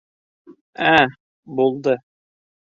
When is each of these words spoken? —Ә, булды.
—Ә, 0.93 0.95
булды. 1.61 1.95